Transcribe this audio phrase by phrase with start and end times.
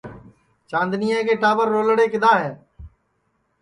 [0.69, 2.51] چاندنِیا کے ٹاٻر رولڑے کِدؔا ہے